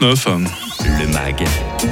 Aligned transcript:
9. 0.00 0.69
Le 1.00 1.06
MAG, 1.06 1.46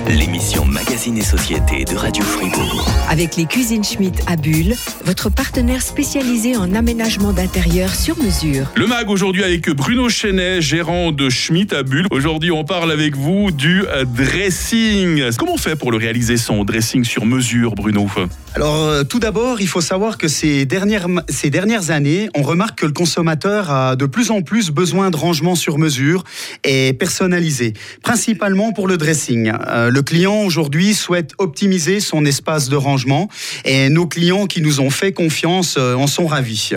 l'émission 0.06 0.66
Magazine 0.66 1.16
et 1.16 1.22
Société 1.22 1.86
de 1.86 1.96
Radio 1.96 2.22
Fribourg. 2.22 2.86
Avec 3.08 3.36
les 3.36 3.46
cuisines 3.46 3.82
Schmitt 3.82 4.20
à 4.26 4.36
Bulle, 4.36 4.74
votre 5.06 5.30
partenaire 5.30 5.80
spécialisé 5.80 6.56
en 6.56 6.74
aménagement 6.74 7.32
d'intérieur 7.32 7.94
sur 7.94 8.18
mesure. 8.18 8.66
Le 8.74 8.86
MAG 8.86 9.08
aujourd'hui 9.08 9.44
avec 9.44 9.70
Bruno 9.70 10.10
Chenet, 10.10 10.60
gérant 10.60 11.10
de 11.10 11.30
Schmitt 11.30 11.72
à 11.72 11.84
Bulle. 11.84 12.06
Aujourd'hui, 12.10 12.50
on 12.50 12.64
parle 12.64 12.92
avec 12.92 13.16
vous 13.16 13.50
du 13.50 13.82
dressing. 14.14 15.34
Comment 15.38 15.54
on 15.54 15.58
fait 15.58 15.76
pour 15.76 15.90
le 15.90 15.96
réaliser 15.96 16.36
son 16.36 16.64
dressing 16.64 17.02
sur 17.04 17.24
mesure, 17.24 17.74
Bruno? 17.76 18.06
Alors, 18.54 18.76
euh, 18.76 19.04
tout 19.04 19.20
d'abord, 19.20 19.62
il 19.62 19.68
faut 19.68 19.80
savoir 19.80 20.18
que 20.18 20.28
ces 20.28 20.66
dernières, 20.66 21.06
ces 21.30 21.48
dernières 21.48 21.90
années, 21.90 22.28
on 22.34 22.42
remarque 22.42 22.80
que 22.80 22.86
le 22.86 22.92
consommateur 22.92 23.70
a 23.70 23.96
de 23.96 24.04
plus 24.04 24.30
en 24.30 24.42
plus 24.42 24.70
besoin 24.70 25.08
de 25.10 25.16
rangement 25.16 25.54
sur 25.54 25.78
mesure 25.78 26.24
et 26.64 26.92
personnalisé 26.92 27.72
principalement 28.02 28.72
pour 28.72 28.86
le 28.86 28.97
dressing. 28.98 29.50
Euh, 29.68 29.90
le 29.90 30.02
client 30.02 30.42
aujourd'hui 30.42 30.92
souhaite 30.92 31.32
optimiser 31.38 32.00
son 32.00 32.24
espace 32.24 32.68
de 32.68 32.76
rangement 32.76 33.28
et 33.64 33.88
nos 33.88 34.06
clients 34.06 34.46
qui 34.46 34.60
nous 34.60 34.80
ont 34.80 34.90
fait 34.90 35.12
confiance 35.12 35.76
euh, 35.78 35.94
en 35.94 36.06
sont 36.06 36.26
ravis. 36.26 36.72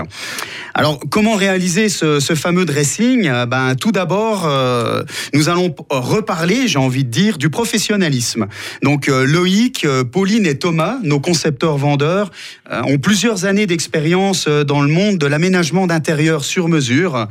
Alors, 0.73 0.99
comment 1.09 1.35
réaliser 1.35 1.89
ce, 1.89 2.19
fameux 2.35 2.65
dressing? 2.65 3.27
Euh, 3.27 3.45
ben, 3.45 3.75
Tout 3.75 3.91
d'abord, 3.91 4.49
nous 5.33 5.49
allons 5.49 5.75
reparler, 5.89 6.67
j'ai 6.67 6.79
envie 6.79 7.03
de 7.03 7.09
dire, 7.09 7.37
du 7.37 7.49
professionnalisme. 7.49 8.47
Donc, 8.83 9.07
Loïc, 9.07 9.85
Pauline 10.11 10.45
et 10.45 10.57
Thomas, 10.57 10.97
nos 11.03 11.19
concepteurs-vendeurs, 11.19 12.31
ont 12.69 12.97
plusieurs 12.99 13.45
années 13.45 13.65
d'expérience 13.65 14.47
dans 14.47 14.81
le 14.81 14.87
monde 14.87 15.17
de 15.17 15.25
l'aménagement 15.25 15.87
d'intérieur 15.87 16.43
sur 16.43 16.67
mesure. 16.67 17.27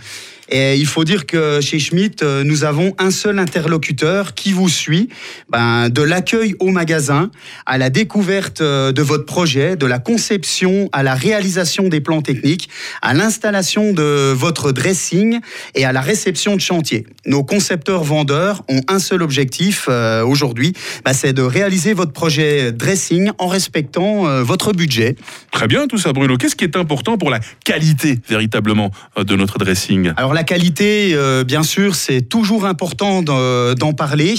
Et 0.51 0.77
il 0.77 0.87
faut 0.87 1.05
dire 1.05 1.27
que 1.27 1.61
chez 1.61 1.79
Schmitt, 1.79 2.23
euh, 2.23 2.43
nous 2.43 2.65
avons 2.65 2.95
un 2.99 3.13
seul 3.13 3.39
interlocuteur 3.39 4.35
qui 4.35 4.53
vous 4.53 4.69
suit, 4.69 5.09
ben, 5.49 5.89
de 5.89 6.03
l'accueil 6.03 6.57
au 6.59 6.71
magasin, 6.71 7.31
à 7.67 7.79
la 7.79 7.89
découverte 7.89 8.61
euh, 8.61 8.91
de 8.91 9.03
votre 9.03 9.27
projet, 9.27 9.77
de 9.77 9.87
la 9.87 10.01
conception 10.01 10.89
à 10.93 11.05
la 11.05 11.15
réalisation 11.15 11.89
des 11.89 12.01
plans 12.01 12.21
techniques, 12.21 12.69
à 13.01 13.15
l'installation 13.15 13.93
de 13.93 14.33
votre 14.33 14.73
dressing 14.73 15.39
et 15.77 15.85
à 15.85 15.93
la 15.93 16.01
réception 16.01 16.57
de 16.57 16.61
chantier. 16.61 17.07
Nos 17.27 17.45
concepteurs 17.45 18.03
vendeurs 18.03 18.65
ont 18.69 18.81
un 18.89 18.99
seul 18.99 19.23
objectif 19.23 19.87
euh, 19.89 20.25
aujourd'hui, 20.25 20.73
ben, 21.05 21.13
c'est 21.13 21.33
de 21.33 21.43
réaliser 21.43 21.93
votre 21.93 22.13
projet 22.13 22.73
dressing 22.73 23.31
en 23.39 23.47
respectant 23.47 24.43
votre 24.43 24.73
budget. 24.73 25.17
Très 25.53 25.69
bien 25.69 25.87
tout 25.87 25.99
ça 25.99 26.13
Bruno. 26.13 26.37
Qu'est-ce 26.37 26.57
qui 26.57 26.65
est 26.65 26.77
important 26.77 27.19
pour 27.19 27.31
la 27.31 27.41
qualité 27.65 28.19
véritablement 28.29 28.91
de 29.17 29.37
notre 29.37 29.59
dressing? 29.59 30.13
Alors 30.17 30.35
la 30.35 30.40
qualité, 30.45 31.13
euh, 31.15 31.45
bien 31.45 31.63
sûr, 31.63 31.95
c'est 31.95 32.23
toujours 32.23 32.65
important 32.65 33.23
d'en 33.23 33.93
parler. 33.93 34.35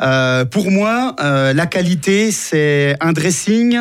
Euh, 0.00 0.44
pour 0.44 0.70
moi, 0.70 1.16
euh, 1.20 1.52
la 1.52 1.66
qualité, 1.66 2.30
c'est 2.30 2.96
un 3.00 3.12
dressing 3.12 3.78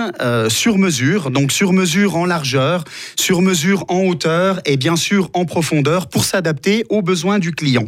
sur 0.49 0.77
mesure, 0.77 1.31
donc 1.31 1.51
sur 1.51 1.73
mesure 1.73 2.15
en 2.15 2.25
largeur, 2.25 2.83
sur 3.15 3.41
mesure 3.41 3.85
en 3.87 4.01
hauteur 4.01 4.59
et 4.65 4.77
bien 4.77 4.95
sûr 4.95 5.29
en 5.33 5.45
profondeur 5.45 6.07
pour 6.07 6.23
s'adapter 6.23 6.85
aux 6.89 7.01
besoins 7.01 7.39
du 7.39 7.51
client. 7.51 7.87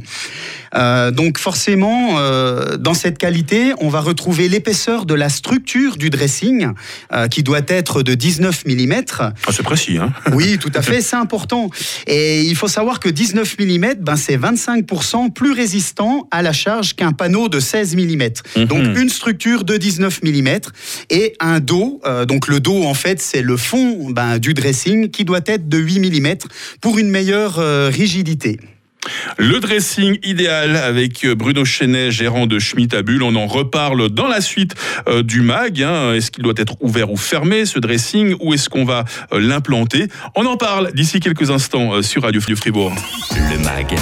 donc 1.14 1.38
forcément, 1.40 2.20
dans 2.78 2.94
cette 2.94 3.18
qualité, 3.18 3.74
on 3.80 3.90
va 3.90 4.02
retrouver 4.02 4.50
l'épaisseur 4.50 5.06
de 5.06 5.14
la 5.14 5.30
structure 5.30 5.98
du 5.98 6.10
dressing, 6.10 6.74
qui 7.32 7.44
doit 7.44 7.62
être 7.68 8.04
de 8.04 8.14
19 8.14 8.66
mm. 8.66 8.94
Ah, 9.20 9.34
c'est 9.52 9.64
précis, 9.64 9.98
hein 9.98 10.14
Oui, 10.34 10.58
tout 10.60 10.72
à 10.76 10.82
fait, 10.88 11.02
c'est 11.02 11.16
important. 11.16 11.70
Et 12.08 12.42
il 12.42 12.56
faut 12.56 12.68
savoir 12.68 13.00
que 13.00 13.10
19 13.10 13.49
mm, 13.58 13.96
ben 14.00 14.16
c'est 14.16 14.38
25% 14.38 15.32
plus 15.32 15.52
résistant 15.52 16.28
à 16.32 16.42
la 16.42 16.54
charge 16.54 16.96
qu'un 16.96 17.12
panneau 17.12 17.50
de 17.50 17.60
16 17.60 17.96
mm. 17.96 18.00
Mhm. 18.56 18.66
Donc 18.66 18.98
une 18.98 19.10
structure 19.10 19.64
de 19.64 19.78
19 19.78 20.22
mm 20.24 20.48
et 21.10 21.36
un 21.40 21.60
dos. 21.60 22.02
Euh, 22.06 22.26
donc 22.26 22.48
le 22.48 22.60
dos, 22.60 22.84
en 22.84 22.94
fait, 22.94 23.22
c'est 23.22 23.42
le 23.42 23.58
fond 23.58 24.10
ben, 24.10 24.40
du 24.40 24.54
dressing 24.54 25.10
qui 25.10 25.26
doit 25.26 25.42
être 25.46 25.68
de 25.70 25.78
8 25.78 26.00
mm 26.00 26.36
pour 26.82 26.98
une 26.98 27.10
meilleure 27.10 27.60
euh, 27.60 27.90
rigidité. 27.90 28.60
Le 29.38 29.60
dressing 29.60 30.18
idéal 30.24 30.76
avec 30.76 31.24
euh, 31.24 31.34
Bruno 31.34 31.64
Chenet, 31.64 32.12
gérant 32.12 32.48
de 32.48 32.60
Schmitt 32.60 32.94
à 32.94 33.02
Bulle. 33.02 33.24
On 33.24 33.36
en 33.36 33.48
reparle 33.48 34.10
dans 34.10 34.28
la 34.28 34.42
suite 34.42 34.76
euh, 35.08 35.24
du 35.24 35.42
MAG. 35.42 35.82
Hein. 35.82 36.14
Est-ce 36.14 36.32
qu'il 36.32 36.44
doit 36.44 36.54
être 36.58 36.76
ouvert 36.82 37.10
ou 37.10 37.16
fermé, 37.16 37.66
ce 37.66 37.80
dressing, 37.80 38.36
ou 38.42 38.54
est-ce 38.54 38.70
qu'on 38.70 38.84
va 38.84 39.06
euh, 39.32 39.40
l'implanter? 39.40 40.08
On 40.36 40.46
en 40.46 40.58
parle 40.58 40.92
d'ici 40.94 41.22
quelques 41.22 41.50
instants 41.50 42.02
sur 42.02 42.24
Radio 42.24 42.42
Fribourg. 42.42 42.94
Le 43.32 43.58
MAG, 43.60 43.96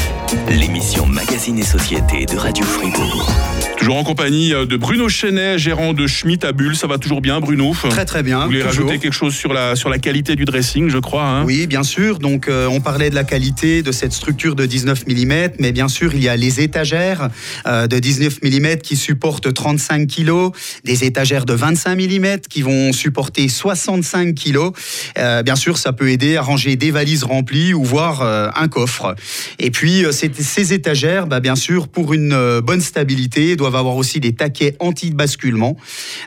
l'émission 0.49 1.05
Magazine 1.05 1.59
et 1.59 1.63
Société 1.63 2.25
de 2.25 2.35
Radio 2.35 2.65
Fribourg. 2.65 3.31
Toujours 3.77 3.97
en 3.97 4.03
compagnie 4.03 4.49
de 4.49 4.77
Bruno 4.77 5.07
Chenet, 5.07 5.59
gérant 5.59 5.93
de 5.93 6.07
Schmitt 6.07 6.43
à 6.43 6.51
Bulle. 6.51 6.75
Ça 6.75 6.87
va 6.87 6.97
toujours 6.97 7.21
bien, 7.21 7.39
Bruno? 7.39 7.75
Très 7.89 8.05
très 8.05 8.23
bien. 8.23 8.39
Vous 8.39 8.45
voulez 8.47 8.63
rajouter 8.63 8.97
quelque 8.97 9.13
chose 9.13 9.35
sur 9.35 9.53
la, 9.53 9.75
sur 9.75 9.89
la 9.89 9.99
qualité 9.99 10.35
du 10.35 10.45
dressing, 10.45 10.89
je 10.89 10.97
crois 10.97 11.25
hein? 11.25 11.43
Oui, 11.45 11.67
bien 11.67 11.83
sûr. 11.83 12.17
Donc, 12.17 12.49
on 12.49 12.81
parlait 12.81 13.11
de 13.11 13.15
la 13.15 13.23
qualité 13.23 13.83
de 13.83 13.91
cette 13.91 14.13
structure 14.13 14.55
de 14.55 14.65
19 14.65 14.86
mm, 14.93 15.51
mais 15.59 15.71
bien 15.71 15.87
sûr, 15.87 16.13
il 16.13 16.21
y 16.21 16.29
a 16.29 16.35
les 16.35 16.61
étagères 16.61 17.29
euh, 17.65 17.87
de 17.87 17.99
19 17.99 18.39
mm 18.43 18.77
qui 18.77 18.95
supportent 18.95 19.53
35 19.53 20.07
kg, 20.07 20.51
des 20.83 21.03
étagères 21.03 21.45
de 21.45 21.53
25 21.53 21.95
mm 21.95 22.39
qui 22.49 22.61
vont 22.61 22.93
supporter 22.93 23.47
65 23.47 24.35
kg. 24.35 24.71
Euh, 25.17 25.43
bien 25.43 25.55
sûr, 25.55 25.77
ça 25.77 25.93
peut 25.93 26.09
aider 26.09 26.37
à 26.37 26.41
ranger 26.41 26.75
des 26.75 26.91
valises 26.91 27.23
remplies 27.23 27.73
ou 27.73 27.83
voir 27.83 28.21
euh, 28.21 28.49
un 28.55 28.67
coffre. 28.67 29.15
Et 29.59 29.71
puis, 29.71 30.05
ces 30.11 30.73
étagères, 30.73 31.27
bah, 31.27 31.39
bien 31.39 31.55
sûr, 31.55 31.87
pour 31.87 32.13
une 32.13 32.61
bonne 32.61 32.81
stabilité, 32.81 33.55
doivent 33.55 33.75
avoir 33.75 33.95
aussi 33.95 34.19
des 34.19 34.33
taquets 34.33 34.75
anti-basculement, 34.79 35.77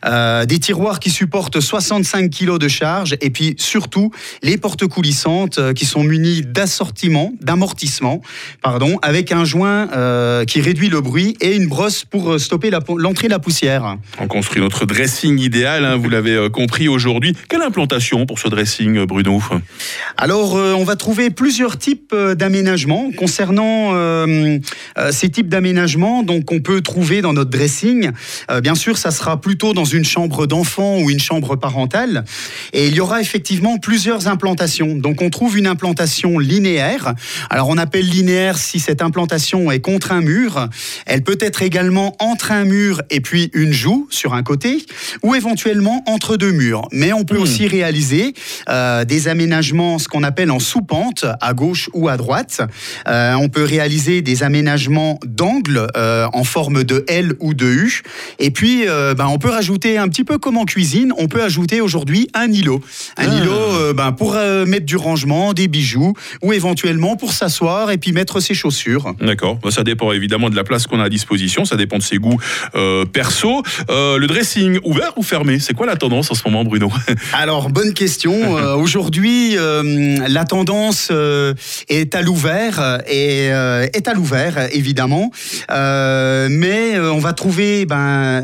des 0.05 0.59
tiroirs 0.59 1.01
qui 1.01 1.11
supportent 1.11 1.61
65 1.61 2.31
kg 2.31 2.59
de 2.59 2.69
charge, 2.69 3.17
et 3.21 3.31
puis 3.31 3.55
surtout 3.59 4.11
les 4.43 4.57
portes 4.57 4.87
coulissantes 4.87 5.73
qui 5.75 5.87
sont 5.87 6.03
munies 6.03 6.43
d'assortiment, 6.43 7.33
d'amortissement 7.41 8.23
pardon, 8.63 8.99
avec 9.03 9.33
un 9.33 9.45
joint 9.45 9.89
euh, 9.93 10.45
qui 10.45 10.61
réduit 10.61 10.89
le 10.89 11.01
bruit 11.01 11.37
et 11.41 11.57
une 11.57 11.69
brosse 11.69 12.05
pour 12.05 12.33
euh, 12.33 12.39
stopper 12.39 12.71
l'entrée 12.71 13.29
de 13.29 13.33
la 13.33 13.39
poussière. 13.39 13.97
On 14.19 14.27
construit 14.27 14.61
notre 14.61 14.85
dressing 14.85 15.39
idéal, 15.39 15.85
hein, 15.85 15.97
vous 15.97 16.09
l'avez 16.09 16.35
euh, 16.35 16.49
compris 16.49 16.89
aujourd'hui. 16.89 17.35
Quelle 17.49 17.63
implantation 17.63 18.27
pour 18.27 18.39
ce 18.39 18.49
dressing, 18.49 19.05
Bruno? 19.05 19.41
Alors, 20.17 20.55
on 20.55 20.85
va 20.85 20.97
trouver 20.97 21.31
plusieurs 21.31 21.79
types 21.79 22.15
d'aménagements 22.15 23.11
concernant 23.17 23.95
ces 25.11 25.29
types 25.31 25.49
d'aménagements. 25.49 26.23
Donc, 26.23 26.51
on 26.53 26.61
peut 26.61 26.81
trouver 26.81 27.23
dans 27.23 27.33
notre 27.33 27.51
dressing, 27.51 28.11
bien 28.63 28.75
sûr, 28.75 28.99
ça 28.99 29.11
sera 29.11 29.41
plutôt 29.41 29.73
dans 29.73 29.85
une 29.85 30.05
chambre 30.05 30.47
d'enfant 30.47 30.99
ou 30.99 31.11
une 31.11 31.21
chambre 31.21 31.57
parentale. 31.57 32.25
Et 32.73 32.89
il 32.89 32.95
y 32.95 33.01
aura 33.01 33.21
effectivement 33.21 33.79
plusieurs 33.79 34.29
implantations. 34.29 34.97
Donc, 34.97 35.23
on 35.23 35.31
trouve 35.31 35.59
une 35.59 35.67
implantation 35.67 36.39
linéaire. 36.39 37.15
Alors, 37.49 37.69
on 37.69 37.79
appelle 37.79 38.09
linéaire 38.09 38.40
si 38.59 38.81
cette 38.81 39.03
implantation 39.03 39.71
est 39.71 39.81
contre 39.81 40.13
un 40.13 40.21
mur. 40.21 40.69
Elle 41.07 41.23
peut 41.23 41.39
être 41.41 41.63
également 41.63 42.17
entre 42.19 42.53
un 42.53 42.65
mur 42.65 43.03
et 43.11 43.21
puis 43.21 43.51
une 43.53 43.73
joue 43.73 44.07
sur 44.11 44.35
un 44.35 44.43
côté, 44.43 44.85
ou 45.23 45.35
éventuellement 45.35 46.03
entre 46.07 46.37
deux 46.37 46.53
murs. 46.53 46.89
Mais 46.93 47.13
on 47.13 47.25
peut 47.25 47.39
hmm. 47.39 47.43
aussi 47.43 47.67
réaliser 47.67 48.35
euh, 48.69 49.05
des 49.05 49.29
aménagements, 49.29 49.99
ce 49.99 50.09
qu'on 50.09 50.23
appelle 50.23 50.51
en 50.51 50.59
sous-pente, 50.59 51.25
à 51.41 51.55
gauche 51.55 51.91
ou 51.93 52.09
à 52.09 52.17
droite. 52.17 52.61
Euh, 53.09 53.35
on 53.35 53.49
peut 53.49 53.65
réaliser 53.65 54.23
des 54.23 54.43
aménagements 54.43 55.19
d'angle 55.25 55.87
euh, 55.97 56.27
en 56.33 56.45
forme 56.45 56.85
de 56.85 57.05
L 57.09 57.35
ou 57.41 57.55
de 57.55 57.67
U. 57.67 58.03
Et 58.39 58.51
puis, 58.51 58.85
ben, 58.87 59.27
on 59.27 59.39
peut 59.39 59.51
rajouter 59.51 59.99
un 59.99 60.09
petit 60.09 60.25
peu 60.25 60.39
comme 60.39 60.57
en 60.57 60.65
cuisine, 60.65 61.13
on 61.19 61.29
peut 61.29 61.43
ajouter 61.43 61.81
aujourd'hui 61.81 62.29
un 62.35 62.51
îlot. 62.51 62.81
Un 63.17 63.29
ah. 63.29 63.39
îlot 63.39 63.95
ben, 63.95 64.13
pour 64.13 64.35
mettre 64.67 64.87
du 64.87 64.97
rangement, 64.97 65.53
des 65.53 65.69
bijoux, 65.69 66.15
ou 66.43 66.53
éventuellement 66.53 67.17
pour 67.17 67.33
s'asseoir 67.33 67.91
et 67.91 67.99
puis 67.99 68.13
mettre 68.13 68.30
ses 68.39 68.55
chaussures. 68.55 69.15
D'accord. 69.21 69.59
Bah, 69.63 69.73
ça 69.73 69.83
dépend 69.83 70.13
évidemment 70.13 70.51
de 70.51 70.57
la 70.57 70.63
place 70.63 70.87
qu'on 70.87 71.01
a 71.01 71.05
à 71.05 71.09
disposition. 71.09 71.65
Ça 71.65 71.77
dépend 71.77 71.99
de 71.99 72.03
ses 72.03 72.19
goûts 72.19 72.39
euh, 72.77 73.05
perso. 73.05 73.63
Euh, 73.91 74.19
le 74.19 74.27
dressing 74.27 74.79
ouvert 74.85 75.13
ou 75.17 75.23
fermé? 75.23 75.59
C'est 75.59 75.75
quoi 75.75 75.87
la 75.87 75.97
tendance 75.97 76.31
en 76.31 76.35
ce 76.35 76.43
moment, 76.45 76.63
Bruno? 76.63 76.93
Alors, 77.33 77.71
bonne 77.71 77.95
question. 77.95 78.57
Euh, 78.57 78.77
aujourd'hui, 78.77 79.57
la 79.57 80.45
tendance 80.45 81.11
est 81.89 82.15
à 82.15 82.23
l'ouvert 82.23 83.01
et 83.09 83.47
est 83.47 84.09
à 84.09 84.15
l'ouvert, 84.15 84.69
évidemment. 84.73 85.31
mais 85.69 86.99
on 86.99 87.19
va 87.19 87.33
trouver 87.33 87.87
ben, 87.87 88.43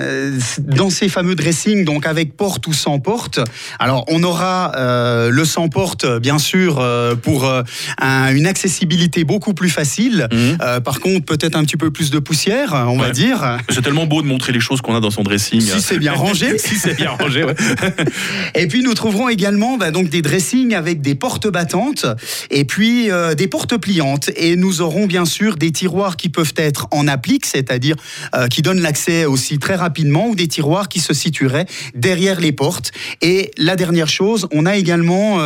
dans 0.58 0.90
ces 0.90 1.08
fameux 1.08 1.34
dressings, 1.34 1.84
donc 1.84 2.06
avec 2.06 2.36
porte 2.36 2.66
ou 2.66 2.72
sans 2.72 2.98
porte. 2.98 3.40
Alors, 3.78 4.04
on 4.08 4.22
aura 4.22 4.72
le 5.30 5.44
sans 5.44 5.68
porte, 5.68 6.06
bien 6.18 6.38
sûr, 6.38 6.84
pour 7.22 7.50
une 8.00 8.46
accessibilité 8.46 9.24
beaucoup 9.24 9.54
plus 9.54 9.68
facile. 9.76 10.26
Mhm. 10.32 10.58
Euh, 10.62 10.80
par 10.80 11.00
contre, 11.00 11.26
peut-être 11.26 11.54
un 11.54 11.64
petit 11.64 11.76
peu 11.76 11.90
plus 11.90 12.10
de 12.10 12.18
poussière, 12.18 12.72
on 12.88 12.96
va 12.96 13.10
dire. 13.10 13.58
C'est 13.68 13.82
tellement 13.82 14.06
beau 14.06 14.22
de 14.22 14.26
montrer 14.26 14.52
les 14.52 14.60
choses 14.60 14.80
qu'on 14.80 14.96
a 14.96 15.00
dans 15.00 15.10
son 15.10 15.22
dressing. 15.22 15.60
Si 15.60 15.82
c'est 15.82 15.98
bien 15.98 16.14
rangé. 16.14 16.58
si 16.66 16.76
c'est 16.76 16.94
bien 16.94 17.10
rangé, 17.10 17.44
ouais. 17.44 17.54
Et 18.54 18.66
puis 18.68 18.82
nous 18.82 18.94
trouverons 18.94 19.28
également 19.28 19.76
bah, 19.76 19.90
donc 19.90 20.08
des 20.08 20.22
dressings 20.22 20.74
avec 20.74 21.02
des 21.02 21.14
portes 21.14 21.48
battantes 21.48 22.06
et 22.50 22.64
puis 22.64 23.10
euh, 23.10 23.34
des 23.34 23.48
portes 23.48 23.76
pliantes. 23.76 24.30
Et 24.36 24.56
nous 24.56 24.80
aurons 24.80 25.06
bien 25.06 25.26
sûr 25.26 25.56
des 25.56 25.72
tiroirs 25.72 26.16
qui 26.16 26.30
peuvent 26.30 26.54
être 26.56 26.88
en 26.90 27.06
applique, 27.06 27.44
c'est-à-dire 27.44 27.96
euh, 28.34 28.48
qui 28.48 28.62
donnent 28.62 28.80
l'accès 28.80 29.26
aussi 29.26 29.58
très 29.58 29.74
rapidement, 29.74 30.28
ou 30.28 30.34
des 30.34 30.48
tiroirs 30.48 30.88
qui 30.88 31.00
se 31.00 31.12
situeraient 31.12 31.66
derrière 31.94 32.40
les 32.40 32.52
portes. 32.52 32.92
Et 33.20 33.50
la 33.58 33.76
dernière 33.76 34.08
chose, 34.08 34.46
on 34.52 34.64
a 34.64 34.76
également 34.76 35.36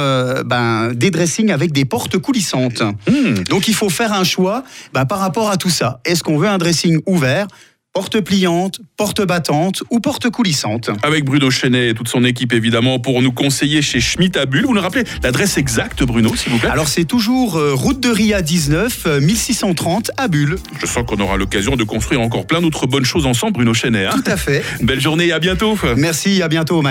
ben, 0.45 0.93
des 0.95 1.11
dressings 1.11 1.51
avec 1.51 1.73
des 1.73 1.85
portes 1.85 2.19
coulissantes. 2.19 2.83
Hmm. 3.09 3.43
Donc 3.49 3.67
il 3.67 3.75
faut 3.75 3.89
faire 3.89 4.13
un 4.21 4.25
choix 4.25 4.63
bah, 4.93 5.05
par 5.07 5.19
rapport 5.19 5.51
à 5.51 5.57
tout 5.57 5.71
ça. 5.71 6.01
Est-ce 6.05 6.23
qu'on 6.23 6.37
veut 6.37 6.49
un 6.49 6.59
dressing 6.59 7.01
ouvert 7.07 7.47
Porte 7.93 8.21
pliante, 8.21 8.79
porte 8.97 9.21
battante 9.27 9.83
ou 9.91 9.99
porte 9.99 10.31
coulissante? 10.31 10.91
Avec 11.03 11.25
Bruno 11.25 11.51
Chenet 11.51 11.89
et 11.89 11.95
toute 11.95 12.07
son 12.07 12.23
équipe, 12.23 12.53
évidemment, 12.53 13.01
pour 13.01 13.21
nous 13.21 13.33
conseiller 13.33 13.83
chez 13.83 13.99
Schmitt 13.99 14.37
à 14.37 14.47
Bulle. 14.47 14.65
Vous 14.65 14.75
nous 14.75 14.81
rappelez 14.81 15.03
l'adresse 15.25 15.59
exacte, 15.59 16.05
Bruno, 16.05 16.37
s'il 16.37 16.53
vous 16.53 16.59
plaît? 16.59 16.71
Alors 16.71 16.87
c'est 16.87 17.05
toujours 17.05 17.57
euh, 17.59 17.75
route 17.75 17.99
de 17.99 18.09
Ria 18.09 18.43
19, 18.43 19.07
euh, 19.07 19.21
1630 19.21 20.13
à 20.19 20.29
Bulle. 20.29 20.55
Je 20.81 20.87
sens 20.87 21.05
qu'on 21.05 21.19
aura 21.19 21.37
l'occasion 21.37 21.75
de 21.75 21.83
construire 21.83 22.21
encore 22.21 22.47
plein 22.47 22.61
d'autres 22.61 22.87
bonnes 22.87 23.05
choses 23.05 23.27
ensemble, 23.27 23.55
Bruno 23.55 23.75
Chenet. 23.75 24.07
hein. 24.07 24.11
Tout 24.13 24.31
à 24.31 24.37
fait. 24.37 24.63
Belle 24.83 25.01
journée 25.01 25.27
et 25.27 25.33
à 25.33 25.41
bientôt. 25.41 25.77
Merci, 25.97 26.43
à 26.43 26.49
bientôt. 26.49 26.83
Mike. 26.83 26.89